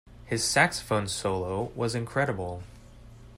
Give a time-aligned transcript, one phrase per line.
[0.25, 2.63] His saxophone solo was incredible.